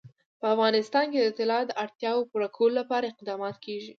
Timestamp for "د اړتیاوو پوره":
1.67-2.49